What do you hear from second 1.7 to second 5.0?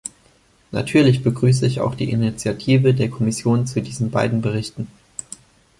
auch die Initiative der Kommission zu diesen beiden Berichten.